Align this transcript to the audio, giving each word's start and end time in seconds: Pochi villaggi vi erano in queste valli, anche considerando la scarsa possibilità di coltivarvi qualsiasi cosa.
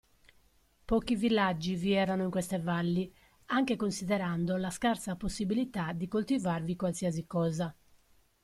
Pochi 0.87 1.15
villaggi 1.15 1.75
vi 1.75 1.93
erano 1.93 2.23
in 2.23 2.31
queste 2.31 2.57
valli, 2.59 3.13
anche 3.49 3.75
considerando 3.75 4.57
la 4.57 4.71
scarsa 4.71 5.15
possibilità 5.15 5.93
di 5.93 6.07
coltivarvi 6.07 6.75
qualsiasi 6.75 7.27
cosa. 7.27 7.75